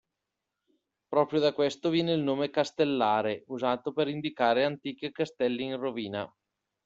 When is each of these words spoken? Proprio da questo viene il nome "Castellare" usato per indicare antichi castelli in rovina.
Proprio 1.07 1.39
da 1.39 1.53
questo 1.53 1.91
viene 1.91 2.13
il 2.13 2.21
nome 2.21 2.49
"Castellare" 2.49 3.43
usato 3.49 3.93
per 3.93 4.07
indicare 4.07 4.65
antichi 4.65 5.11
castelli 5.11 5.65
in 5.65 5.77
rovina. 5.77 6.27